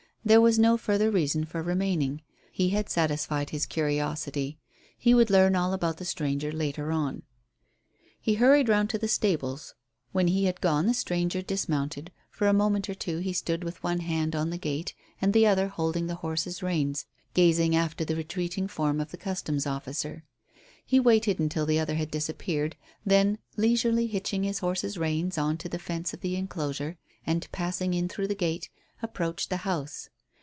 There 0.23 0.39
was 0.39 0.59
no 0.59 0.77
further 0.77 1.09
reason 1.09 1.45
for 1.45 1.63
remaining; 1.63 2.21
he 2.51 2.69
had 2.69 2.89
satisfied 2.91 3.49
his 3.49 3.65
curiosity. 3.65 4.59
He 4.95 5.15
would 5.15 5.31
learn 5.31 5.55
all 5.55 5.73
about 5.73 5.97
the 5.97 6.05
stranger 6.05 6.51
later 6.51 6.91
on. 6.91 7.23
He 8.19 8.35
hurried 8.35 8.69
round 8.69 8.91
to 8.91 8.99
the 8.99 9.07
stables. 9.07 9.73
When 10.11 10.27
he 10.27 10.45
had 10.45 10.61
gone 10.61 10.85
the 10.85 10.93
stranger 10.93 11.41
dismounted; 11.41 12.11
for 12.29 12.45
a 12.45 12.53
moment 12.53 12.87
or 12.87 12.93
two 12.93 13.17
he 13.17 13.33
stood 13.33 13.63
with 13.63 13.81
one 13.83 14.01
hand 14.01 14.35
on 14.35 14.51
the 14.51 14.59
gate 14.59 14.93
and 15.19 15.33
the 15.33 15.47
other 15.47 15.69
holding 15.69 16.05
the 16.05 16.13
horse's 16.21 16.61
reins, 16.61 17.07
gazing 17.33 17.75
after 17.75 18.05
the 18.05 18.15
retreating 18.15 18.67
form 18.67 18.99
of 18.99 19.09
the 19.09 19.17
Customs 19.17 19.65
officer. 19.65 20.23
He 20.85 20.99
waited 20.99 21.39
until 21.39 21.65
the 21.65 21.79
other 21.79 21.95
had 21.95 22.11
disappeared, 22.11 22.75
then 23.03 23.39
leisurely 23.57 24.05
hitched 24.05 24.33
his 24.35 24.59
horse's 24.59 24.99
reins 24.99 25.39
on 25.39 25.57
to 25.57 25.67
the 25.67 25.79
fence 25.79 26.13
of 26.13 26.21
the 26.21 26.35
enclosure, 26.35 26.99
and, 27.25 27.51
passing 27.51 27.95
in 27.95 28.07
through 28.07 28.27
the 28.27 28.35
gate, 28.35 28.69
approached 29.03 29.49
the 29.49 29.57
house. 29.57 30.09